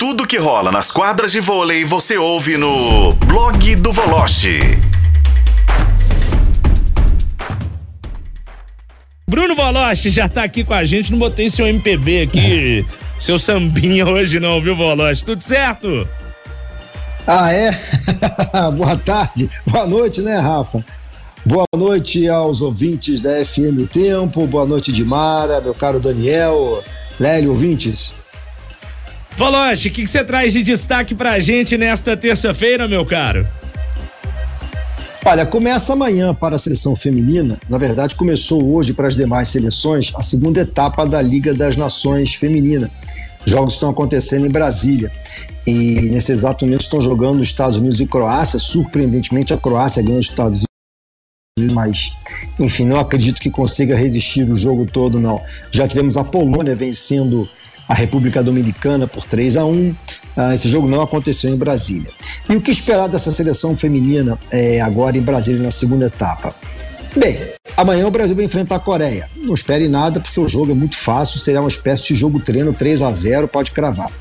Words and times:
Tudo 0.00 0.26
que 0.26 0.38
rola 0.38 0.72
nas 0.72 0.90
quadras 0.90 1.30
de 1.30 1.40
vôlei 1.40 1.84
você 1.84 2.16
ouve 2.16 2.56
no 2.56 3.12
blog 3.12 3.76
do 3.76 3.92
Voloche. 3.92 4.58
Bruno 9.28 9.54
Voloche 9.54 10.08
já 10.08 10.26
tá 10.26 10.42
aqui 10.42 10.64
com 10.64 10.72
a 10.72 10.86
gente, 10.86 11.12
não 11.12 11.18
botei 11.18 11.50
seu 11.50 11.66
MPB 11.66 12.22
aqui, 12.22 12.86
seu 13.20 13.38
sambinha 13.38 14.06
hoje 14.06 14.40
não, 14.40 14.58
viu, 14.62 14.74
Voloche? 14.74 15.22
Tudo 15.22 15.42
certo? 15.42 16.08
Ah, 17.26 17.52
é? 17.52 17.78
Boa 18.74 18.96
tarde, 18.96 19.50
boa 19.66 19.86
noite, 19.86 20.22
né, 20.22 20.38
Rafa? 20.38 20.82
Boa 21.44 21.66
noite 21.76 22.26
aos 22.26 22.62
ouvintes 22.62 23.20
da 23.20 23.44
FM 23.44 23.86
Tempo, 23.92 24.46
boa 24.46 24.64
noite 24.64 24.92
de 24.92 25.04
Mara, 25.04 25.60
meu 25.60 25.74
caro 25.74 26.00
Daniel, 26.00 26.82
Lélio, 27.18 27.50
ouvintes. 27.50 28.14
Voloche, 29.36 29.88
o 29.88 29.90
que 29.90 30.06
você 30.06 30.22
traz 30.22 30.52
de 30.52 30.62
destaque 30.62 31.14
pra 31.14 31.40
gente 31.40 31.76
nesta 31.78 32.16
terça-feira, 32.16 32.86
meu 32.86 33.06
caro? 33.06 33.46
Olha, 35.24 35.44
começa 35.44 35.92
amanhã 35.92 36.34
para 36.34 36.56
a 36.56 36.58
seleção 36.58 36.96
feminina. 36.96 37.58
Na 37.68 37.76
verdade, 37.76 38.14
começou 38.14 38.74
hoje 38.74 38.94
para 38.94 39.06
as 39.06 39.14
demais 39.14 39.48
seleções 39.48 40.12
a 40.16 40.22
segunda 40.22 40.60
etapa 40.60 41.06
da 41.06 41.20
Liga 41.20 41.52
das 41.52 41.76
Nações 41.76 42.34
Feminina. 42.34 42.90
Jogos 43.44 43.74
estão 43.74 43.90
acontecendo 43.90 44.46
em 44.46 44.50
Brasília. 44.50 45.12
E 45.66 46.08
nesse 46.10 46.32
exato 46.32 46.64
momento 46.64 46.82
estão 46.82 47.00
jogando 47.00 47.40
os 47.40 47.48
Estados 47.48 47.76
Unidos 47.76 48.00
e 48.00 48.06
Croácia. 48.06 48.58
Surpreendentemente, 48.58 49.52
a 49.52 49.58
Croácia 49.58 50.02
ganhou 50.02 50.20
os 50.20 50.26
Estados 50.26 50.62
Unidos, 51.58 51.74
mas 51.74 52.12
enfim, 52.58 52.86
não 52.86 52.98
acredito 52.98 53.40
que 53.40 53.50
consiga 53.50 53.94
resistir 53.94 54.50
o 54.50 54.56
jogo 54.56 54.86
todo, 54.86 55.20
não. 55.20 55.40
Já 55.70 55.86
tivemos 55.86 56.16
a 56.16 56.24
Polônia 56.24 56.74
vencendo 56.74 57.48
a 57.90 57.94
República 57.94 58.40
Dominicana 58.40 59.08
por 59.08 59.24
3 59.24 59.56
a 59.56 59.64
1 59.64 59.94
ah, 60.36 60.54
Esse 60.54 60.68
jogo 60.68 60.88
não 60.88 61.02
aconteceu 61.02 61.52
em 61.52 61.56
Brasília. 61.56 62.08
E 62.48 62.54
o 62.54 62.60
que 62.60 62.70
esperar 62.70 63.08
dessa 63.08 63.32
seleção 63.32 63.76
feminina 63.76 64.38
é, 64.48 64.80
agora 64.80 65.18
em 65.18 65.20
Brasília 65.20 65.60
na 65.60 65.72
segunda 65.72 66.06
etapa? 66.06 66.54
Bem, 67.16 67.36
amanhã 67.76 68.06
o 68.06 68.10
Brasil 68.10 68.36
vai 68.36 68.44
enfrentar 68.44 68.76
a 68.76 68.78
Coreia. 68.78 69.28
Não 69.36 69.52
espere 69.52 69.88
nada, 69.88 70.20
porque 70.20 70.38
o 70.38 70.46
jogo 70.46 70.70
é 70.70 70.74
muito 70.74 70.96
fácil, 70.96 71.40
será 71.40 71.60
uma 71.60 71.68
espécie 71.68 72.04
de 72.04 72.14
jogo 72.14 72.38
treino 72.38 72.72
3 72.72 73.02
a 73.02 73.12
0 73.12 73.48
pode 73.48 73.72
cravar. 73.72 74.12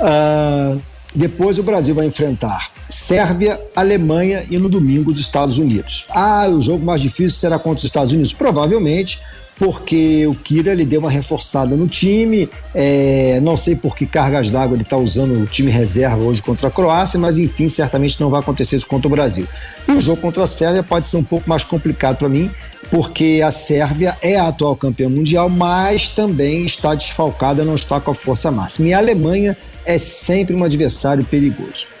Uh, 0.00 0.82
depois 1.14 1.56
o 1.60 1.62
Brasil 1.62 1.94
vai 1.94 2.06
enfrentar 2.06 2.68
Sérvia, 2.88 3.60
Alemanha 3.74 4.44
e 4.50 4.58
no 4.58 4.68
domingo 4.68 5.12
os 5.12 5.20
Estados 5.20 5.58
Unidos. 5.58 6.06
Ah, 6.10 6.48
o 6.48 6.60
jogo 6.60 6.84
mais 6.84 7.00
difícil 7.00 7.38
será 7.38 7.58
contra 7.58 7.78
os 7.78 7.84
Estados 7.84 8.12
Unidos? 8.12 8.32
Provavelmente, 8.32 9.20
porque 9.56 10.26
o 10.26 10.34
Kira 10.34 10.72
ele 10.72 10.84
deu 10.84 11.00
uma 11.00 11.10
reforçada 11.10 11.76
no 11.76 11.86
time. 11.86 12.48
É, 12.74 13.40
não 13.42 13.56
sei 13.56 13.76
por 13.76 13.96
que 13.96 14.06
cargas 14.06 14.50
d'água 14.50 14.76
ele 14.76 14.82
está 14.82 14.96
usando 14.96 15.42
o 15.42 15.46
time 15.46 15.70
reserva 15.70 16.22
hoje 16.22 16.42
contra 16.42 16.68
a 16.68 16.70
Croácia, 16.70 17.18
mas 17.18 17.38
enfim, 17.38 17.68
certamente 17.68 18.20
não 18.20 18.30
vai 18.30 18.40
acontecer 18.40 18.76
isso 18.76 18.86
contra 18.86 19.08
o 19.08 19.10
Brasil. 19.10 19.46
E 19.88 19.92
o 19.92 20.00
jogo 20.00 20.20
contra 20.20 20.44
a 20.44 20.46
Sérvia 20.46 20.82
pode 20.82 21.06
ser 21.06 21.16
um 21.16 21.24
pouco 21.24 21.48
mais 21.48 21.64
complicado 21.64 22.16
para 22.16 22.28
mim, 22.28 22.50
porque 22.90 23.40
a 23.44 23.50
Sérvia 23.50 24.16
é 24.20 24.36
a 24.36 24.48
atual 24.48 24.76
campeã 24.76 25.08
mundial, 25.08 25.48
mas 25.48 26.08
também 26.08 26.64
está 26.64 26.94
desfalcada, 26.94 27.64
não 27.64 27.74
está 27.74 28.00
com 28.00 28.10
a 28.10 28.14
força 28.14 28.50
máxima. 28.50 28.88
E 28.88 28.94
a 28.94 28.98
Alemanha 28.98 29.56
é 29.84 29.98
sempre 29.98 30.54
um 30.54 30.64
adversário 30.64 31.24
perigoso. 31.24 31.93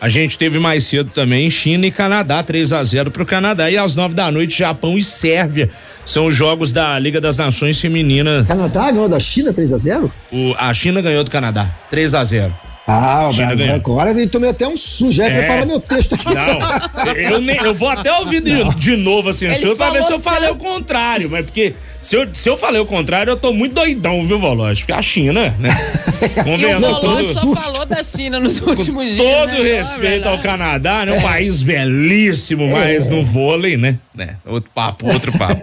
A 0.00 0.08
gente 0.08 0.36
teve 0.36 0.58
mais 0.58 0.84
cedo 0.84 1.10
também 1.10 1.48
China 1.50 1.86
e 1.86 1.90
Canadá, 1.90 2.42
3 2.42 2.72
a 2.72 2.84
0 2.84 3.10
para 3.10 3.22
o 3.22 3.26
Canadá. 3.26 3.70
E 3.70 3.78
às 3.78 3.94
9 3.94 4.14
da 4.14 4.30
noite, 4.30 4.58
Japão 4.58 4.98
e 4.98 5.02
Sérvia. 5.02 5.70
São 6.04 6.26
os 6.26 6.36
jogos 6.36 6.72
da 6.72 6.98
Liga 6.98 7.20
das 7.20 7.38
Nações 7.38 7.80
Feminina. 7.80 8.44
Canadá 8.46 8.90
ganhou 8.90 9.08
da 9.08 9.18
China 9.18 9.52
3 9.52 9.72
a 9.72 9.78
0 9.78 10.12
o, 10.30 10.54
A 10.58 10.72
China 10.74 11.00
ganhou 11.00 11.24
do 11.24 11.30
Canadá, 11.30 11.70
3 11.90 12.14
a 12.14 12.24
0 12.24 12.65
ah, 12.86 13.28
o 13.30 13.34
Brasil 13.34 13.74
agora 13.74 14.12
eu 14.12 14.30
tomei 14.30 14.50
até 14.50 14.66
um 14.68 14.76
sujo, 14.76 15.20
é, 15.20 15.28
preparar 15.28 15.66
meu 15.66 15.80
texto 15.80 16.14
aqui. 16.14 16.26
Não, 16.32 17.14
eu, 17.14 17.40
nem, 17.40 17.56
eu 17.56 17.74
vou 17.74 17.88
até 17.88 18.12
ouvir 18.20 18.40
de, 18.40 18.62
de 18.76 18.96
novo 18.96 19.30
a 19.30 19.32
censura 19.32 19.74
pra 19.74 19.90
ver 19.90 20.04
se 20.04 20.12
eu 20.12 20.20
falei 20.20 20.50
o 20.50 20.56
contrário, 20.56 21.28
mas 21.28 21.44
porque 21.44 21.74
se 22.00 22.14
eu, 22.14 22.28
se 22.32 22.48
eu 22.48 22.56
falei 22.56 22.80
o 22.80 22.86
contrário, 22.86 23.32
eu 23.32 23.36
tô 23.36 23.52
muito 23.52 23.74
doidão, 23.74 24.24
viu, 24.24 24.38
Voloche? 24.38 24.82
Porque 24.82 24.92
a 24.92 25.02
China, 25.02 25.52
né? 25.58 25.76
o 26.46 26.80
Voloche 26.80 27.34
só 27.34 27.52
falou 27.52 27.84
da 27.84 28.04
China 28.04 28.38
nos 28.38 28.60
últimos 28.60 29.04
dias. 29.04 29.18
Todo 29.18 29.64
né? 29.64 29.78
respeito 29.78 30.28
ao 30.28 30.38
Canadá, 30.38 31.04
né? 31.04 31.12
Um 31.12 31.16
é. 31.16 31.22
país 31.22 31.64
belíssimo, 31.64 32.70
mas 32.70 33.08
é. 33.08 33.10
no 33.10 33.24
vôlei, 33.24 33.76
né? 33.76 33.98
né? 34.14 34.36
Outro 34.46 34.70
papo, 34.72 35.12
outro 35.12 35.36
papo. 35.36 35.60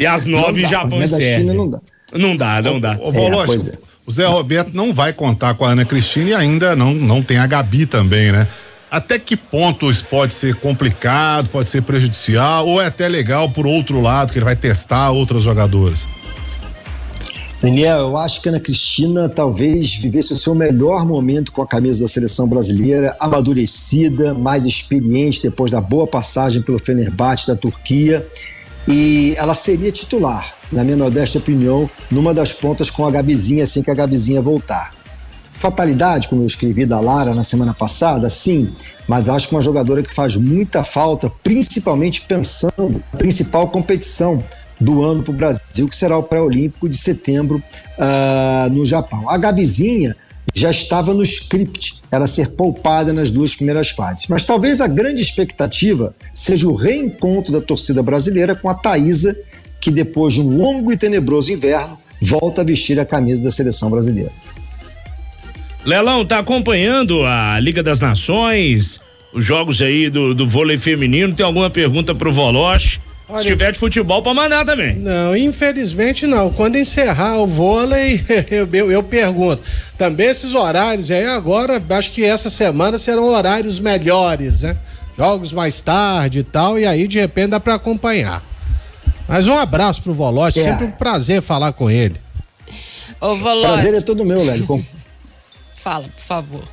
E 0.00 0.04
às 0.04 0.26
nove, 0.26 0.66
Japão 0.66 1.00
e 1.00 1.06
Sérvia. 1.06 1.54
Não 1.54 1.70
dá. 1.70 1.78
Não 2.12 2.36
dá, 2.36 2.60
não 2.60 2.80
dá. 2.80 2.98
Ô, 2.98 3.12
é, 3.12 3.89
o 4.10 4.12
Zé 4.12 4.26
Roberto 4.26 4.72
não 4.74 4.92
vai 4.92 5.12
contar 5.12 5.54
com 5.54 5.64
a 5.64 5.70
Ana 5.70 5.84
Cristina 5.84 6.30
e 6.30 6.34
ainda 6.34 6.74
não, 6.74 6.92
não 6.92 7.22
tem 7.22 7.38
a 7.38 7.46
Gabi 7.46 7.86
também, 7.86 8.32
né? 8.32 8.48
Até 8.90 9.20
que 9.20 9.36
ponto 9.36 9.88
isso 9.88 10.04
pode 10.04 10.32
ser 10.32 10.56
complicado, 10.56 11.48
pode 11.48 11.70
ser 11.70 11.82
prejudicial, 11.82 12.66
ou 12.66 12.82
é 12.82 12.86
até 12.86 13.06
legal 13.06 13.48
por 13.48 13.68
outro 13.68 14.00
lado, 14.00 14.32
que 14.32 14.38
ele 14.38 14.44
vai 14.44 14.56
testar 14.56 15.12
outras 15.12 15.44
jogadoras? 15.44 16.08
Daniel, 17.62 17.98
eu 17.98 18.16
acho 18.16 18.42
que 18.42 18.48
a 18.48 18.52
Ana 18.52 18.60
Cristina 18.60 19.28
talvez 19.28 19.94
vivesse 19.94 20.32
o 20.32 20.36
seu 20.36 20.56
melhor 20.56 21.06
momento 21.06 21.52
com 21.52 21.62
a 21.62 21.66
camisa 21.66 22.00
da 22.00 22.08
seleção 22.08 22.48
brasileira, 22.48 23.16
amadurecida, 23.20 24.34
mais 24.34 24.66
experiente 24.66 25.40
depois 25.40 25.70
da 25.70 25.80
boa 25.80 26.06
passagem 26.06 26.62
pelo 26.62 26.80
Fenerbahçe 26.80 27.46
da 27.46 27.54
Turquia, 27.54 28.26
e 28.88 29.34
ela 29.38 29.54
seria 29.54 29.92
titular 29.92 30.59
na 30.70 30.84
minha 30.84 30.96
modesta 30.96 31.38
opinião, 31.38 31.88
numa 32.10 32.32
das 32.32 32.52
pontas 32.52 32.90
com 32.90 33.06
a 33.06 33.10
Gabizinha 33.10 33.64
assim 33.64 33.82
que 33.82 33.90
a 33.90 33.94
Gabizinha 33.94 34.40
voltar. 34.40 34.94
Fatalidade, 35.52 36.28
como 36.28 36.42
eu 36.42 36.46
escrevi 36.46 36.86
da 36.86 37.00
Lara 37.00 37.34
na 37.34 37.44
semana 37.44 37.74
passada, 37.74 38.28
sim, 38.28 38.72
mas 39.06 39.28
acho 39.28 39.48
que 39.48 39.54
uma 39.54 39.60
jogadora 39.60 40.02
que 40.02 40.12
faz 40.12 40.36
muita 40.36 40.82
falta, 40.84 41.30
principalmente 41.42 42.22
pensando 42.22 43.02
na 43.12 43.18
principal 43.18 43.68
competição 43.68 44.42
do 44.80 45.02
ano 45.02 45.22
para 45.22 45.32
o 45.32 45.36
Brasil, 45.36 45.86
que 45.86 45.94
será 45.94 46.16
o 46.16 46.22
pré-olímpico 46.22 46.88
de 46.88 46.96
setembro 46.96 47.62
uh, 47.98 48.70
no 48.70 48.86
Japão. 48.86 49.28
A 49.28 49.36
Gabizinha 49.36 50.16
já 50.54 50.70
estava 50.70 51.12
no 51.12 51.22
script, 51.22 52.00
era 52.10 52.26
ser 52.26 52.52
poupada 52.52 53.12
nas 53.12 53.30
duas 53.30 53.54
primeiras 53.54 53.90
fases. 53.90 54.26
Mas 54.28 54.44
talvez 54.44 54.80
a 54.80 54.86
grande 54.86 55.20
expectativa 55.20 56.14
seja 56.32 56.66
o 56.66 56.74
reencontro 56.74 57.52
da 57.52 57.60
torcida 57.60 58.02
brasileira 58.02 58.56
com 58.56 58.68
a 58.68 58.74
Thaísa 58.74 59.36
que 59.80 59.90
depois 59.90 60.34
de 60.34 60.40
um 60.40 60.56
longo 60.56 60.92
e 60.92 60.96
tenebroso 60.96 61.52
inverno 61.52 61.98
volta 62.20 62.60
a 62.60 62.64
vestir 62.64 63.00
a 63.00 63.06
camisa 63.06 63.42
da 63.42 63.50
seleção 63.50 63.90
brasileira. 63.90 64.30
Lelão, 65.84 66.24
tá 66.24 66.38
acompanhando 66.38 67.24
a 67.24 67.58
Liga 67.58 67.82
das 67.82 68.00
Nações, 68.00 69.00
os 69.32 69.44
jogos 69.44 69.80
aí 69.80 70.10
do, 70.10 70.34
do 70.34 70.46
vôlei 70.46 70.76
feminino? 70.76 71.34
Tem 71.34 71.44
alguma 71.44 71.70
pergunta 71.70 72.14
pro 72.14 72.32
Voloche? 72.32 73.00
Olha, 73.26 73.42
Se 73.42 73.48
tiver 73.48 73.72
de 73.72 73.78
futebol, 73.78 74.22
para 74.22 74.34
mandar 74.34 74.64
também. 74.64 74.96
Não, 74.96 75.36
infelizmente 75.36 76.26
não. 76.26 76.50
Quando 76.50 76.76
encerrar 76.76 77.38
o 77.38 77.46
vôlei, 77.46 78.20
eu, 78.50 78.68
eu, 78.72 78.90
eu, 78.90 79.02
pergunto. 79.02 79.62
Também 79.96 80.26
esses 80.26 80.52
horários 80.52 81.10
aí, 81.10 81.24
agora, 81.24 81.82
acho 81.90 82.10
que 82.10 82.24
essa 82.24 82.50
semana 82.50 82.98
serão 82.98 83.24
horários 83.24 83.78
melhores, 83.78 84.62
né? 84.62 84.76
Jogos 85.16 85.52
mais 85.52 85.80
tarde 85.80 86.40
e 86.40 86.42
tal, 86.42 86.78
e 86.78 86.84
aí 86.84 87.06
de 87.06 87.20
repente 87.20 87.50
dá 87.50 87.60
para 87.60 87.74
acompanhar. 87.74 88.42
Mas 89.30 89.46
um 89.46 89.56
abraço 89.56 90.02
pro 90.02 90.12
Volote, 90.12 90.58
é. 90.58 90.64
sempre 90.64 90.86
um 90.86 90.90
prazer 90.90 91.40
falar 91.40 91.72
com 91.72 91.88
ele. 91.88 92.20
Ô, 93.20 93.36
Volote. 93.36 93.74
Prazer 93.74 93.94
é 93.94 94.00
todo 94.00 94.24
meu, 94.24 94.44
Lélio. 94.44 94.84
Fala, 95.76 96.08
por 96.08 96.20
favor. 96.20 96.64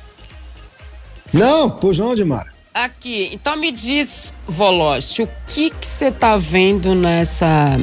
Não, 1.32 1.70
pois 1.70 1.96
não, 1.98 2.16
Dimara. 2.16 2.52
Aqui, 2.74 3.30
então 3.32 3.56
me 3.56 3.70
diz, 3.70 4.32
Volote, 4.44 5.22
o 5.22 5.28
que 5.46 5.70
que 5.70 5.86
você 5.86 6.10
tá 6.10 6.36
vendo 6.36 6.96
nessa 6.96 7.78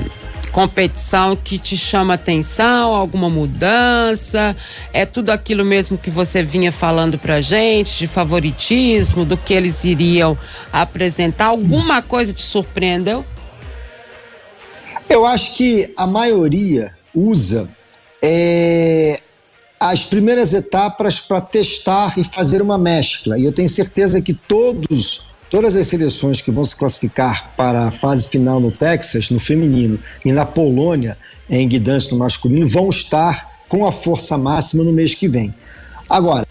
competição 0.52 1.38
que 1.38 1.58
te 1.58 1.78
chama 1.78 2.16
atenção, 2.16 2.94
alguma 2.94 3.30
mudança? 3.30 4.53
É 4.91 5.06
tudo 5.06 5.30
aquilo 5.30 5.64
mesmo 5.64 5.97
que 5.97 6.09
você 6.09 6.44
vinha 6.44 6.74
falando 6.74 7.17
pra 7.17 7.40
gente, 7.40 7.97
de 7.97 8.08
favoritismo, 8.08 9.23
do 9.23 9.38
que 9.38 9.53
eles 9.53 9.85
iriam 9.85 10.38
apresentar? 10.73 11.46
Alguma 11.46 12.02
coisa 12.02 12.34
te 12.34 12.41
surpreendeu? 12.41 13.26
Eu 15.09 15.25
acho 15.25 15.55
que 15.55 15.93
a 15.96 16.07
maioria 16.07 16.93
usa 17.13 17.69
é, 18.22 19.22
as 19.79 20.03
primeiras 20.03 20.53
etapas 20.53 21.19
para 21.19 21.40
testar 21.41 22.17
e 22.17 22.23
fazer 22.23 22.61
uma 22.61 22.78
mescla. 22.78 23.37
E 23.37 23.46
eu 23.46 23.53
tenho 23.53 23.69
certeza 23.69 24.22
que 24.22 24.34
todos, 24.34 25.31
todas 25.49 25.75
as 25.75 25.87
seleções 25.87 26.41
que 26.41 26.52
vão 26.52 26.63
se 26.63 26.75
classificar 26.75 27.53
para 27.55 27.87
a 27.87 27.91
fase 27.91 28.28
final 28.29 28.59
no 28.59 28.72
Texas, 28.72 29.29
no 29.29 29.40
feminino, 29.40 29.99
e 30.23 30.31
na 30.31 30.46
Polônia, 30.46 31.17
em 31.49 31.67
Gdansk, 31.67 32.11
no 32.11 32.17
masculino, 32.17 32.67
vão 32.67 32.90
estar 32.90 33.53
com 33.69 33.85
a 33.85 33.91
força 33.91 34.37
máxima 34.37 34.84
no 34.84 34.91
mês 34.91 35.13
que 35.13 35.28
vem. 35.28 35.53
Agora, 36.09 36.47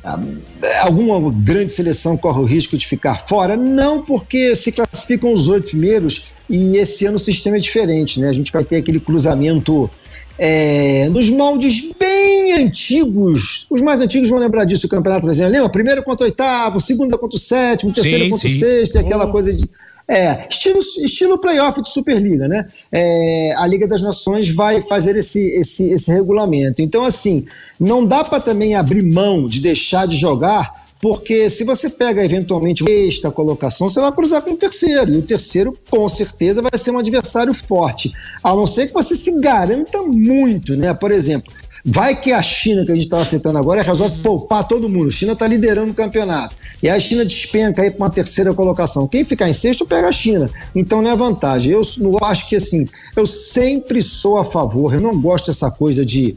alguma 0.80 1.30
grande 1.30 1.70
seleção 1.70 2.16
corre 2.16 2.40
o 2.40 2.44
risco 2.44 2.76
de 2.76 2.86
ficar 2.86 3.26
fora? 3.26 3.56
Não, 3.56 4.02
porque 4.02 4.56
se 4.56 4.72
classificam 4.72 5.32
os 5.32 5.48
oito 5.48 5.70
primeiros 5.70 6.33
e 6.48 6.76
esse 6.76 7.06
ano 7.06 7.16
o 7.16 7.20
sistema 7.20 7.56
é 7.56 7.60
diferente, 7.60 8.20
né? 8.20 8.28
A 8.28 8.32
gente 8.32 8.52
vai 8.52 8.64
ter 8.64 8.76
aquele 8.76 9.00
cruzamento 9.00 9.90
é, 10.38 11.08
nos 11.08 11.30
moldes 11.30 11.90
bem 11.98 12.52
antigos. 12.52 13.66
Os 13.70 13.80
mais 13.80 14.00
antigos 14.00 14.28
vão 14.28 14.38
lembrar 14.38 14.64
disso, 14.64 14.86
o 14.86 14.90
Campeonato 14.90 15.24
Brasileiro. 15.24 15.54
Lembra? 15.54 15.70
Primeiro 15.70 16.02
contra 16.02 16.24
o 16.24 16.28
oitavo, 16.28 16.80
segundo 16.80 17.16
contra 17.18 17.36
o 17.36 17.40
sétimo, 17.40 17.92
terceiro 17.92 18.24
sim, 18.24 18.30
contra 18.30 18.48
sim. 18.48 18.54
o 18.54 18.58
sexto, 18.58 18.98
aquela 18.98 19.26
oh. 19.26 19.30
coisa 19.30 19.52
de. 19.52 19.68
É, 20.06 20.46
estilo, 20.50 20.80
estilo 21.02 21.38
playoff 21.38 21.80
de 21.80 21.88
Superliga, 21.88 22.46
né? 22.46 22.66
É, 22.92 23.54
a 23.56 23.66
Liga 23.66 23.88
das 23.88 24.02
Nações 24.02 24.50
vai 24.50 24.82
fazer 24.82 25.16
esse, 25.16 25.40
esse, 25.58 25.88
esse 25.88 26.12
regulamento. 26.12 26.82
Então, 26.82 27.06
assim, 27.06 27.46
não 27.80 28.04
dá 28.04 28.22
para 28.22 28.38
também 28.38 28.74
abrir 28.74 29.02
mão 29.02 29.48
de 29.48 29.60
deixar 29.60 30.06
de 30.06 30.14
jogar 30.14 30.83
porque 31.04 31.50
se 31.50 31.64
você 31.64 31.90
pega 31.90 32.24
eventualmente 32.24 32.82
esta 32.90 33.30
colocação, 33.30 33.90
você 33.90 34.00
vai 34.00 34.10
cruzar 34.10 34.40
com 34.40 34.52
o 34.52 34.56
terceiro, 34.56 35.12
e 35.12 35.18
o 35.18 35.22
terceiro 35.22 35.76
com 35.90 36.08
certeza 36.08 36.62
vai 36.62 36.78
ser 36.78 36.92
um 36.92 36.98
adversário 36.98 37.52
forte, 37.52 38.10
a 38.42 38.56
não 38.56 38.66
ser 38.66 38.86
que 38.86 38.94
você 38.94 39.14
se 39.14 39.38
garanta 39.38 40.00
muito, 40.00 40.74
né? 40.74 40.94
Por 40.94 41.10
exemplo, 41.10 41.52
Vai 41.86 42.18
que 42.18 42.32
a 42.32 42.40
China, 42.40 42.82
que 42.82 42.92
a 42.92 42.94
gente 42.94 43.04
está 43.04 43.18
aceitando 43.18 43.58
agora, 43.58 43.82
resolve 43.82 44.22
poupar 44.22 44.66
todo 44.66 44.88
mundo. 44.88 45.08
A 45.08 45.10
China 45.10 45.34
está 45.34 45.46
liderando 45.46 45.90
o 45.90 45.94
campeonato. 45.94 46.56
E 46.82 46.88
a 46.88 46.98
China 46.98 47.26
despenca 47.26 47.82
aí 47.82 47.90
para 47.90 47.98
uma 47.98 48.08
terceira 48.08 48.54
colocação. 48.54 49.06
Quem 49.06 49.22
ficar 49.22 49.50
em 49.50 49.52
sexto 49.52 49.84
pega 49.84 50.08
a 50.08 50.12
China. 50.12 50.48
Então 50.74 51.02
não 51.02 51.10
é 51.10 51.14
vantagem. 51.14 51.70
Eu, 51.70 51.82
eu 52.00 52.18
acho 52.22 52.48
que 52.48 52.56
assim, 52.56 52.88
eu 53.14 53.26
sempre 53.26 54.00
sou 54.00 54.38
a 54.38 54.46
favor, 54.46 54.94
eu 54.94 55.00
não 55.02 55.20
gosto 55.20 55.48
dessa 55.48 55.70
coisa 55.70 56.06
de 56.06 56.34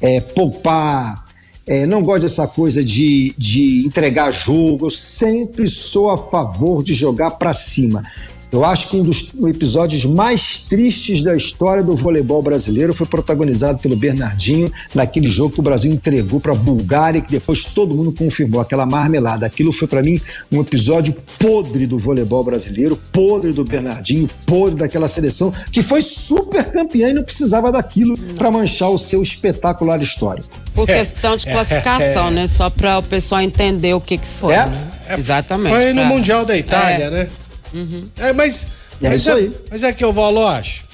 é, 0.00 0.22
poupar 0.22 1.27
é, 1.68 1.84
não 1.84 2.02
gosto 2.02 2.22
dessa 2.22 2.48
coisa 2.48 2.82
de, 2.82 3.34
de 3.36 3.86
entregar 3.86 4.32
jogo, 4.32 4.86
eu 4.86 4.90
sempre 4.90 5.66
sou 5.68 6.10
a 6.10 6.16
favor 6.16 6.82
de 6.82 6.94
jogar 6.94 7.32
para 7.32 7.52
cima. 7.52 8.02
Eu 8.50 8.64
acho 8.64 8.88
que 8.88 8.96
um 8.96 9.02
dos 9.02 9.30
episódios 9.46 10.04
mais 10.06 10.60
tristes 10.60 11.22
da 11.22 11.36
história 11.36 11.82
do 11.82 11.94
voleibol 11.94 12.42
brasileiro 12.42 12.94
foi 12.94 13.06
protagonizado 13.06 13.78
pelo 13.78 13.94
Bernardinho 13.94 14.72
naquele 14.94 15.26
jogo 15.26 15.54
que 15.54 15.60
o 15.60 15.62
Brasil 15.62 15.92
entregou 15.92 16.40
para 16.40 16.52
a 16.52 16.54
Bulgária, 16.54 17.20
que 17.20 17.30
depois 17.30 17.64
todo 17.64 17.94
mundo 17.94 18.10
confirmou 18.12 18.60
aquela 18.60 18.86
marmelada. 18.86 19.44
Aquilo 19.44 19.72
foi 19.72 19.86
para 19.86 20.02
mim 20.02 20.18
um 20.50 20.60
episódio 20.62 21.14
podre 21.38 21.86
do 21.86 21.98
voleibol 21.98 22.42
brasileiro, 22.42 22.98
podre 23.12 23.52
do 23.52 23.64
Bernardinho, 23.64 24.28
podre 24.46 24.76
daquela 24.76 25.08
seleção 25.08 25.52
que 25.70 25.82
foi 25.82 26.00
super 26.00 26.64
campeã 26.64 27.10
e 27.10 27.14
não 27.14 27.22
precisava 27.22 27.70
daquilo 27.70 28.16
para 28.36 28.50
manchar 28.50 28.90
o 28.90 28.98
seu 28.98 29.20
espetacular 29.20 30.00
histórico. 30.00 30.48
Por 30.74 30.86
questão 30.86 31.36
de 31.36 31.44
classificação, 31.44 32.30
né? 32.30 32.48
Só 32.48 32.70
para 32.70 32.98
o 32.98 33.02
pessoal 33.02 33.42
entender 33.42 33.92
o 33.92 34.00
que, 34.00 34.16
que 34.16 34.26
foi. 34.26 34.54
É? 34.54 34.66
Né? 34.66 34.90
Exatamente. 35.18 35.74
Foi 35.74 35.92
no 35.92 36.04
Mundial 36.06 36.44
da 36.44 36.56
Itália, 36.56 37.04
é. 37.04 37.10
né? 37.10 37.28
Uhum. 37.72 38.04
É, 38.16 38.32
mas. 38.32 38.66
É 39.02 39.08
mas 39.08 39.20
isso 39.20 39.30
é, 39.30 39.34
aí. 39.34 39.52
Mas 39.70 39.82
é 39.82 39.92
que 39.92 40.04
eu 40.04 40.12
vou, 40.12 40.46
acho. 40.46 40.84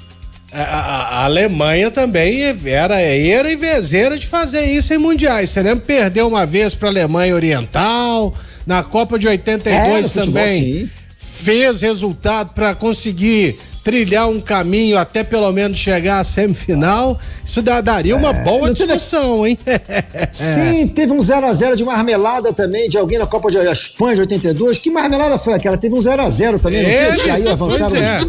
A, 0.52 0.62
a, 0.62 1.02
a, 1.20 1.24
Alemanha 1.24 1.90
também 1.90 2.42
era 2.64 3.00
era 3.00 3.50
e 3.50 3.56
vezeira 3.56 4.16
de 4.16 4.26
fazer 4.26 4.64
isso 4.66 4.94
em 4.94 4.98
mundiais. 4.98 5.50
Você 5.50 5.62
lembra? 5.62 5.84
Perdeu 5.84 6.28
uma 6.28 6.46
vez 6.46 6.74
para 6.74 6.88
a 6.88 6.92
Alemanha 6.92 7.34
Oriental, 7.34 8.32
na 8.64 8.82
Copa 8.82 9.18
de 9.18 9.26
82 9.26 10.10
é, 10.10 10.14
também. 10.14 10.60
Futebol, 10.62 11.04
fez 11.18 11.80
resultado 11.82 12.54
para 12.54 12.74
conseguir 12.74 13.58
trilhar 13.84 14.26
um 14.26 14.40
caminho 14.40 14.96
até 14.96 15.22
pelo 15.22 15.52
menos 15.52 15.78
chegar 15.78 16.18
à 16.18 16.24
semifinal, 16.24 17.20
isso 17.44 17.60
daria 17.60 18.16
uma 18.16 18.30
é, 18.30 18.42
boa 18.42 18.72
discussão, 18.72 19.46
hein? 19.46 19.58
Sim, 20.32 20.88
teve 20.88 21.12
um 21.12 21.18
0x0 21.18 21.76
de 21.76 21.84
marmelada 21.84 22.50
também, 22.50 22.88
de 22.88 22.96
alguém 22.96 23.18
na 23.18 23.26
Copa 23.26 23.50
de 23.50 23.58
Espanha 23.58 24.14
de 24.14 24.20
82. 24.22 24.78
Que 24.78 24.90
marmelada 24.90 25.38
foi 25.38 25.52
aquela? 25.52 25.76
Teve 25.76 25.94
um 25.94 25.98
0x0 25.98 26.60
também, 26.60 26.80
é, 26.80 27.08
não 27.08 27.16
teve? 27.16 27.28
E 27.28 27.30
aí 27.30 27.46
avançaram. 27.46 27.90
Pois 27.90 28.02
é, 28.02 28.20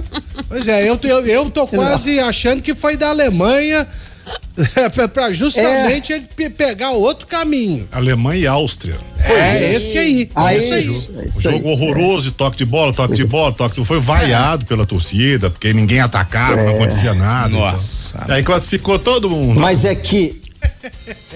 pois 0.49 0.67
é 0.67 0.89
eu, 0.89 0.99
eu, 1.01 1.25
eu 1.25 1.49
tô 1.49 1.65
quase 1.65 2.19
achando 2.19 2.61
que 2.61 2.75
foi 2.75 2.97
da 2.97 3.09
Alemanha 3.09 3.87
para 5.13 5.31
justamente 5.31 6.13
é. 6.13 6.15
ele 6.17 6.49
pegar 6.49 6.91
outro 6.91 7.27
caminho. 7.27 7.87
Alemanha 7.91 8.41
e 8.41 8.47
Áustria. 8.47 8.95
É, 9.23 9.33
é, 9.33 9.75
esse 9.75 9.97
aí. 9.97 10.29
aí 10.35 10.57
esse 10.57 10.81
jogo, 10.81 11.19
é 11.19 11.41
jogo 11.41 11.69
horroroso 11.69 12.29
de 12.29 12.31
toque 12.31 12.57
de 12.57 12.65
bola, 12.65 12.93
toque 12.93 13.15
de 13.15 13.25
bola, 13.25 13.51
toque 13.51 13.81
de 13.81 13.85
Foi 13.85 13.99
vaiado 13.99 14.65
pela 14.65 14.85
torcida, 14.85 15.49
porque 15.49 15.73
ninguém 15.73 15.99
atacava, 15.99 16.55
não 16.55 16.69
é. 16.69 16.75
acontecia 16.75 17.13
nada. 17.13 17.49
Então. 17.49 17.59
Nossa. 17.59 18.19
Então. 18.23 18.35
Aí 18.35 18.43
classificou 18.43 18.99
todo 18.99 19.29
mundo. 19.29 19.59
Mas 19.59 19.83
é 19.83 19.95
que 19.95 20.44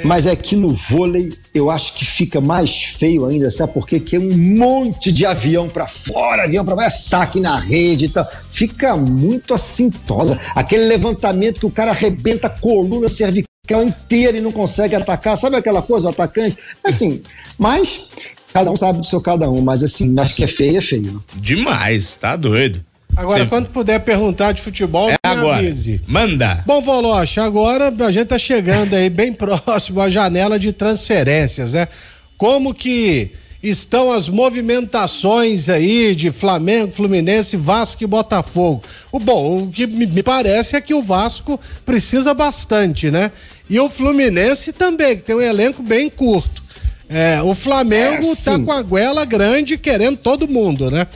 mas 0.03 0.25
é 0.25 0.35
que 0.35 0.55
no 0.55 0.69
vôlei 0.69 1.33
eu 1.53 1.69
acho 1.69 1.95
que 1.95 2.05
fica 2.05 2.39
mais 2.39 2.83
feio 2.83 3.25
ainda, 3.25 3.49
sabe 3.49 3.73
por 3.73 3.87
quê? 3.87 3.99
Que 3.99 4.15
é 4.15 4.19
um 4.19 4.37
monte 4.37 5.11
de 5.11 5.25
avião 5.25 5.67
para 5.67 5.87
fora, 5.87 6.43
avião 6.43 6.63
para 6.63 6.75
baixo, 6.75 7.03
saque 7.03 7.39
na 7.39 7.59
rede 7.59 8.05
e 8.05 8.09
tal. 8.09 8.27
Fica 8.49 8.95
muito 8.95 9.53
assintosa. 9.53 10.39
Aquele 10.55 10.85
levantamento 10.85 11.59
que 11.59 11.65
o 11.65 11.71
cara 11.71 11.91
arrebenta 11.91 12.47
a 12.47 12.49
coluna 12.49 13.09
cervical 13.09 13.83
inteira 13.83 14.37
e 14.37 14.41
não 14.41 14.51
consegue 14.51 14.95
atacar, 14.95 15.37
sabe 15.37 15.55
aquela 15.55 15.81
coisa, 15.81 16.07
o 16.07 16.09
atacante? 16.09 16.57
Assim, 16.83 17.21
mas 17.57 18.09
cada 18.53 18.71
um 18.71 18.75
sabe 18.75 18.99
do 18.99 19.05
seu 19.05 19.21
cada 19.21 19.49
um, 19.49 19.61
mas 19.61 19.83
assim, 19.83 20.17
acho 20.19 20.35
que 20.35 20.43
é 20.43 20.47
feio, 20.47 20.77
é 20.77 20.81
feio. 20.81 21.23
Demais, 21.35 22.17
tá 22.17 22.35
doido. 22.35 22.83
Agora, 23.15 23.43
Cê... 23.43 23.49
quando 23.49 23.69
puder 23.69 23.99
perguntar 23.99 24.53
de 24.53 24.61
futebol, 24.61 25.09
é 25.09 25.17
agora. 25.39 25.57
Avise. 25.57 26.01
Manda. 26.07 26.63
Bom, 26.65 26.81
Voloche, 26.81 27.39
agora 27.39 27.93
a 27.99 28.11
gente 28.11 28.27
tá 28.27 28.37
chegando 28.37 28.93
aí 28.93 29.09
bem 29.09 29.31
próximo 29.33 30.01
à 30.01 30.09
janela 30.09 30.59
de 30.59 30.71
transferências, 30.71 31.73
né? 31.73 31.87
Como 32.37 32.73
que 32.73 33.31
estão 33.61 34.11
as 34.11 34.29
movimentações 34.29 35.67
aí 35.67 36.15
de 36.15 36.31
Flamengo, 36.31 36.93
Fluminense, 36.93 37.57
Vasco 37.57 38.03
e 38.03 38.07
Botafogo? 38.07 38.81
O 39.11 39.19
bom, 39.19 39.63
o 39.63 39.71
que 39.71 39.85
me 39.85 40.23
parece 40.23 40.75
é 40.75 40.81
que 40.81 40.93
o 40.93 41.03
Vasco 41.03 41.59
precisa 41.85 42.33
bastante, 42.33 43.11
né? 43.11 43.31
E 43.69 43.79
o 43.79 43.89
Fluminense 43.89 44.73
também, 44.73 45.17
que 45.17 45.23
tem 45.23 45.35
um 45.35 45.41
elenco 45.41 45.83
bem 45.83 46.09
curto. 46.09 46.63
É, 47.09 47.41
o 47.41 47.55
Flamengo 47.55 48.31
é, 48.31 48.35
tá 48.35 48.59
com 48.59 48.71
a 48.71 48.81
goela 48.83 49.25
grande 49.25 49.77
querendo 49.77 50.17
todo 50.17 50.47
mundo, 50.47 50.91
né? 50.91 51.07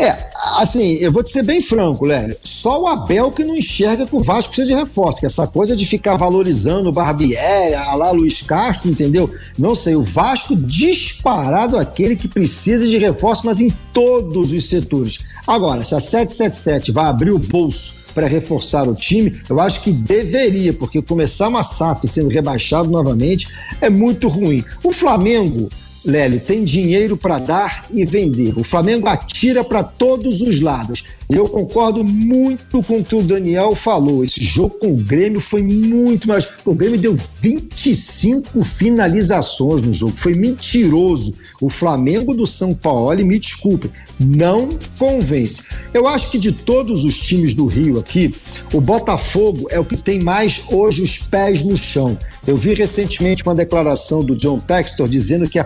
É, 0.00 0.16
assim, 0.56 0.94
eu 0.94 1.12
vou 1.12 1.22
te 1.22 1.28
ser 1.28 1.42
bem 1.42 1.60
franco, 1.60 2.06
Lélio. 2.06 2.34
Só 2.42 2.80
o 2.80 2.86
Abel 2.86 3.30
que 3.30 3.44
não 3.44 3.54
enxerga 3.54 4.06
que 4.06 4.16
o 4.16 4.22
Vasco 4.22 4.54
precisa 4.54 4.74
de 4.74 4.74
reforço, 4.74 5.20
que 5.20 5.26
essa 5.26 5.46
coisa 5.46 5.76
de 5.76 5.84
ficar 5.84 6.16
valorizando 6.16 6.88
o 6.88 6.92
Barbieri, 6.92 7.74
a 7.74 7.94
lá 7.94 8.10
Luiz 8.10 8.40
Castro, 8.40 8.90
entendeu? 8.90 9.30
Não 9.58 9.74
sei, 9.74 9.94
o 9.94 10.02
Vasco 10.02 10.56
disparado 10.56 11.76
aquele 11.76 12.16
que 12.16 12.26
precisa 12.26 12.86
de 12.86 12.96
reforço, 12.96 13.44
mas 13.44 13.60
em 13.60 13.68
todos 13.92 14.52
os 14.52 14.70
setores. 14.70 15.18
Agora, 15.46 15.84
se 15.84 15.94
a 15.94 16.00
777 16.00 16.92
vai 16.92 17.04
abrir 17.04 17.32
o 17.32 17.38
bolso 17.38 18.00
para 18.14 18.26
reforçar 18.26 18.88
o 18.88 18.94
time, 18.94 19.38
eu 19.50 19.60
acho 19.60 19.82
que 19.82 19.92
deveria, 19.92 20.72
porque 20.72 21.02
começar 21.02 21.48
uma 21.48 21.62
SAF 21.62 22.08
sendo 22.08 22.30
rebaixado 22.30 22.90
novamente 22.90 23.48
é 23.82 23.90
muito 23.90 24.28
ruim. 24.28 24.64
O 24.82 24.92
Flamengo 24.92 25.68
Lélio, 26.04 26.40
tem 26.40 26.64
dinheiro 26.64 27.16
para 27.16 27.38
dar 27.38 27.86
e 27.92 28.04
vender. 28.06 28.58
O 28.58 28.64
Flamengo 28.64 29.06
atira 29.06 29.62
para 29.62 29.82
todos 29.82 30.40
os 30.40 30.60
lados. 30.60 31.04
Eu 31.28 31.48
concordo 31.48 32.02
muito 32.02 32.82
com 32.82 32.98
o 32.98 33.04
que 33.04 33.14
o 33.14 33.22
Daniel 33.22 33.76
falou. 33.76 34.24
Esse 34.24 34.42
jogo 34.42 34.76
com 34.80 34.92
o 34.92 34.96
Grêmio 34.96 35.40
foi 35.40 35.62
muito 35.62 36.26
mais. 36.26 36.48
O 36.64 36.74
Grêmio 36.74 36.98
deu 36.98 37.16
25 37.40 38.62
finalizações 38.64 39.80
no 39.82 39.92
jogo. 39.92 40.14
Foi 40.16 40.34
mentiroso. 40.34 41.34
O 41.60 41.68
Flamengo 41.68 42.34
do 42.34 42.46
São 42.46 42.74
Paulo, 42.74 43.24
me 43.24 43.38
desculpe, 43.38 43.90
não 44.18 44.70
convence. 44.98 45.62
Eu 45.92 46.08
acho 46.08 46.30
que 46.30 46.38
de 46.38 46.50
todos 46.50 47.04
os 47.04 47.18
times 47.20 47.54
do 47.54 47.66
Rio 47.66 47.98
aqui, 47.98 48.34
o 48.72 48.80
Botafogo 48.80 49.68
é 49.70 49.78
o 49.78 49.84
que 49.84 49.96
tem 49.96 50.18
mais 50.18 50.62
hoje 50.70 51.02
os 51.02 51.18
pés 51.18 51.62
no 51.62 51.76
chão. 51.76 52.18
Eu 52.46 52.56
vi 52.56 52.74
recentemente 52.74 53.42
uma 53.44 53.54
declaração 53.54 54.24
do 54.24 54.34
John 54.34 54.58
Textor 54.58 55.08
dizendo 55.08 55.48
que 55.48 55.58
a 55.58 55.64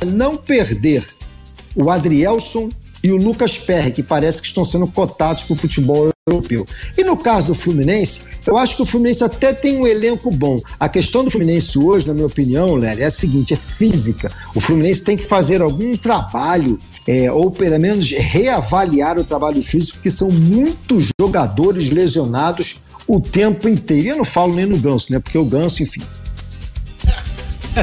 é 0.00 0.04
não 0.04 0.36
perder 0.36 1.04
o 1.74 1.90
Adrielson 1.90 2.68
e 3.02 3.10
o 3.10 3.16
Lucas 3.16 3.58
Perry, 3.58 3.92
que 3.92 4.02
parece 4.02 4.40
que 4.40 4.48
estão 4.48 4.64
sendo 4.64 4.86
cotados 4.86 5.44
para 5.44 5.54
o 5.54 5.56
futebol 5.56 6.10
europeu. 6.28 6.66
E 6.96 7.02
no 7.02 7.16
caso 7.16 7.48
do 7.48 7.54
Fluminense, 7.54 8.28
eu 8.46 8.56
acho 8.56 8.76
que 8.76 8.82
o 8.82 8.86
Fluminense 8.86 9.24
até 9.24 9.52
tem 9.52 9.78
um 9.78 9.86
elenco 9.86 10.30
bom. 10.30 10.60
A 10.78 10.88
questão 10.88 11.24
do 11.24 11.30
Fluminense 11.30 11.78
hoje, 11.78 12.06
na 12.06 12.14
minha 12.14 12.26
opinião, 12.26 12.74
Lélia, 12.74 13.04
é 13.04 13.06
a 13.06 13.10
seguinte: 13.10 13.54
é 13.54 13.56
física. 13.56 14.30
O 14.54 14.60
Fluminense 14.60 15.02
tem 15.02 15.16
que 15.16 15.24
fazer 15.24 15.62
algum 15.62 15.96
trabalho 15.96 16.78
é, 17.06 17.32
ou 17.32 17.50
pelo 17.50 17.78
menos 17.78 18.10
reavaliar 18.10 19.18
o 19.18 19.24
trabalho 19.24 19.62
físico, 19.62 19.96
porque 19.96 20.10
são 20.10 20.30
muitos 20.30 21.10
jogadores 21.20 21.90
lesionados 21.90 22.82
o 23.06 23.18
tempo 23.18 23.68
inteiro. 23.68 24.06
E 24.06 24.10
eu 24.10 24.16
não 24.16 24.24
falo 24.24 24.54
nem 24.54 24.66
no 24.66 24.78
Ganso, 24.78 25.12
né? 25.12 25.18
Porque 25.18 25.38
o 25.38 25.44
Ganso, 25.44 25.82
enfim, 25.82 26.02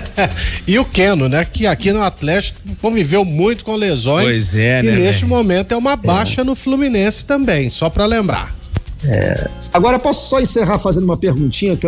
e 0.67 0.77
o 0.79 0.85
Keno, 0.85 1.29
né? 1.29 1.45
Que 1.45 1.67
aqui 1.67 1.91
no 1.91 2.01
Atlético 2.01 2.59
conviveu 2.81 3.23
muito 3.23 3.63
com 3.63 3.75
lesões. 3.75 4.25
Pois 4.25 4.55
é, 4.55 4.79
e 4.79 4.83
né? 4.83 4.93
E 4.93 4.95
neste 4.99 5.25
véio? 5.25 5.35
momento 5.35 5.73
é 5.73 5.77
uma 5.77 5.95
baixa 5.95 6.41
é. 6.41 6.43
no 6.43 6.55
Fluminense 6.55 7.25
também, 7.25 7.69
só 7.69 7.89
para 7.89 8.05
lembrar. 8.05 8.55
É. 9.03 9.47
Agora, 9.71 9.99
posso 9.99 10.29
só 10.29 10.39
encerrar 10.39 10.79
fazendo 10.79 11.03
uma 11.03 11.17
perguntinha 11.17 11.77
que 11.77 11.87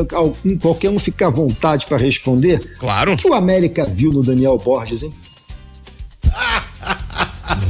qualquer 0.62 0.90
um 0.90 1.00
fica 1.00 1.28
à 1.28 1.30
vontade 1.30 1.86
para 1.86 1.98
responder? 1.98 2.76
Claro. 2.80 3.14
O 3.14 3.18
que 3.18 3.28
o 3.28 3.34
América 3.34 3.86
viu 3.86 4.12
no 4.12 4.24
Daniel 4.24 4.58
Borges, 4.58 5.04
hein? 5.04 5.14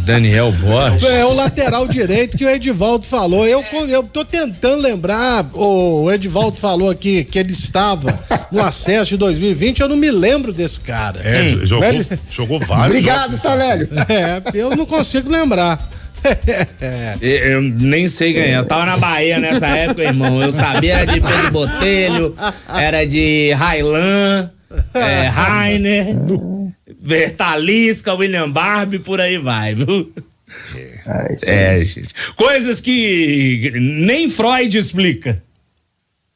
Daniel 0.10 0.51
Borges. 0.51 1.04
É 1.04 1.24
o 1.24 1.34
lateral 1.34 1.88
direito 1.88 2.36
que 2.36 2.44
o 2.44 2.50
Edivaldo 2.50 3.06
falou. 3.06 3.46
Eu, 3.46 3.63
eu 3.88 4.01
tô 4.01 4.25
tentando 4.25 4.82
lembrar, 4.82 5.46
o 5.54 6.10
Edivaldo 6.12 6.58
falou 6.58 6.89
aqui 6.89 7.24
que 7.24 7.38
ele 7.38 7.51
estava 7.51 8.20
no 8.51 8.60
acesso 8.60 9.12
de 9.12 9.18
2020, 9.18 9.82
eu 9.82 9.88
não 9.88 9.96
me 9.96 10.10
lembro 10.10 10.51
desse 10.51 10.80
cara. 10.80 11.20
É, 11.22 11.44
hum. 11.44 11.63
jogou, 11.63 11.92
Velho... 11.92 12.08
jogou 12.32 12.60
vários 12.60 12.88
Obrigado, 12.88 13.39
Talélio. 13.39 13.88
É, 14.10 14.42
eu 14.56 14.72
não 14.72 14.88
consigo 14.88 15.30
lembrar. 15.30 15.80
eu 17.22 17.62
nem 17.62 18.08
sei 18.08 18.34
ganhar. 18.34 18.48
É. 18.48 18.58
Eu 18.58 18.66
tava 18.66 18.88
na 18.88 18.98
Bahia 18.98 19.38
nessa 19.38 19.68
época, 19.68 20.04
irmão. 20.04 20.42
Eu 20.42 20.51
sabia 20.51 20.98
era 20.98 21.13
de 21.13 21.22
Pedro 21.22 21.51
Botelho, 21.51 22.36
era 22.68 23.06
de 23.06 23.54
Railan, 23.54 24.50
é, 24.94 25.28
Rainer, 25.28 26.16
Bertalisca, 27.00 28.13
William 28.13 28.50
Barbie, 28.50 29.00
por 29.00 29.22
aí 29.22 29.38
vai, 29.38 29.74
viu? 29.74 30.12
É, 31.06 31.77
é 31.77 31.86
gente. 31.86 32.13
Coisas 32.36 32.82
que 32.82 33.72
nem 33.75 34.29
Freud 34.29 34.77
explica. 34.77 35.41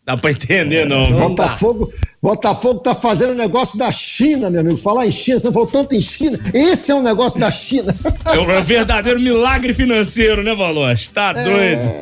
Dá 0.05 0.17
pra 0.17 0.31
entender, 0.31 0.85
não. 0.85 1.09
não 1.09 1.29
Botafogo, 1.29 1.93
Botafogo 2.21 2.81
tá 2.81 2.93
fazendo 2.93 3.35
negócio 3.35 3.79
da 3.79 3.89
China, 3.89 4.49
meu 4.49 4.59
amigo. 4.59 4.77
Falar 4.77 5.07
em 5.07 5.11
China, 5.11 5.39
você 5.39 5.51
falou 5.51 5.65
tanto 5.65 5.95
em 5.95 6.01
China. 6.01 6.37
Esse 6.53 6.91
é 6.91 6.95
um 6.95 7.01
negócio 7.01 7.39
da 7.39 7.49
China. 7.49 7.95
É 8.25 8.37
um, 8.37 8.51
é 8.51 8.59
um 8.59 8.63
verdadeiro 8.63 9.19
milagre 9.19 9.73
financeiro, 9.73 10.43
né, 10.43 10.53
Valois? 10.53 11.07
Tá 11.07 11.33
é... 11.35 11.43
doido. 11.43 11.93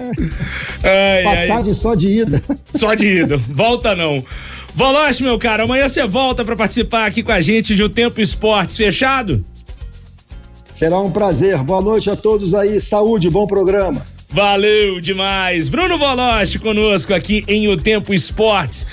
Ai, 0.83 1.23
Passagem 1.23 1.67
ai. 1.67 1.73
só 1.75 1.93
de 1.93 2.07
ida. 2.07 2.43
Só 2.75 2.95
de 2.95 3.05
ida. 3.05 3.37
Volta 3.37 3.95
não. 3.95 4.23
Valois, 4.73 5.19
meu 5.19 5.37
cara, 5.37 5.63
amanhã 5.63 5.87
você 5.87 6.05
volta 6.05 6.45
para 6.45 6.55
participar 6.55 7.05
aqui 7.05 7.21
com 7.21 7.31
a 7.31 7.41
gente 7.41 7.75
de 7.75 7.83
O 7.83 7.89
Tempo 7.89 8.21
Esportes. 8.21 8.75
Fechado? 8.77 9.43
Será 10.73 10.99
um 10.99 11.11
prazer. 11.11 11.57
Boa 11.59 11.81
noite 11.81 12.09
a 12.09 12.15
todos 12.15 12.53
aí. 12.53 12.79
Saúde, 12.79 13.29
bom 13.29 13.45
programa. 13.45 14.05
Valeu 14.29 15.01
demais. 15.01 15.67
Bruno 15.67 15.97
Voloche 15.97 16.57
conosco 16.57 17.13
aqui 17.13 17.43
em 17.47 17.67
O 17.67 17.75
Tempo 17.75 18.13
Esportes. 18.13 18.87